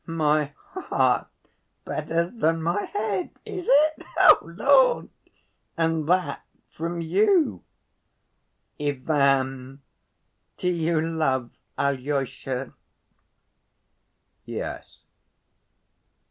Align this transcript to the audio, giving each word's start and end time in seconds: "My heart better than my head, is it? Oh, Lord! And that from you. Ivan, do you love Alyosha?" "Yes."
"My 0.07 0.45
heart 0.55 1.27
better 1.85 2.25
than 2.27 2.63
my 2.63 2.85
head, 2.85 3.29
is 3.45 3.67
it? 3.69 4.03
Oh, 4.17 4.39
Lord! 4.41 5.09
And 5.77 6.07
that 6.09 6.43
from 6.71 7.01
you. 7.01 7.63
Ivan, 8.79 9.83
do 10.57 10.69
you 10.69 10.99
love 11.01 11.51
Alyosha?" 11.77 12.73
"Yes." 14.43 15.03